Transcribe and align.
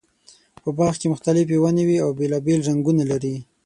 په 0.61 0.69
باغ 0.77 0.93
کې 0.99 1.11
مختلفې 1.13 1.57
ونې 1.59 1.83
وي 1.87 1.97
او 2.05 2.09
بېلابېل 2.19 2.59
رنګونه 2.69 3.03
لري. 3.11 3.35